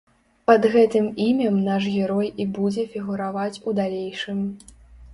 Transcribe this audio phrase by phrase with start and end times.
[0.51, 4.45] Пад гэтым імем наш герой і будзе фігураваць у далейшым.